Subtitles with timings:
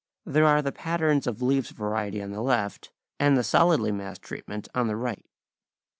[0.25, 4.67] There are the patterns of leaves variety on the left and the solidly massed treatment
[4.73, 5.27] on the right.